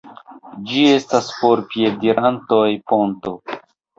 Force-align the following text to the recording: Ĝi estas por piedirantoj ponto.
Ĝi 0.69 0.85
estas 0.93 1.27
por 1.41 1.61
piedirantoj 1.75 2.65
ponto. 2.93 3.37